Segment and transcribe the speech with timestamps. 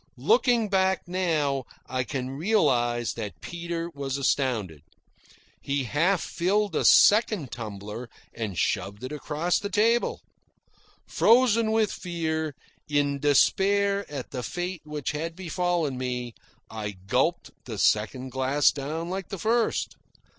[0.17, 4.81] Looking back now, I can realise that Peter was astounded.
[5.61, 10.21] He half filled a second tumbler and shoved it across the table.
[11.05, 12.55] Frozen with fear,
[12.89, 16.33] in despair at the fate which had befallen me,
[16.67, 19.97] I gulped the second glass down like the first.